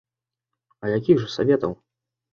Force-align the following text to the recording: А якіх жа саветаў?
А 0.85 0.89
якіх 0.97 1.21
жа 1.23 1.29
саветаў? 1.37 1.81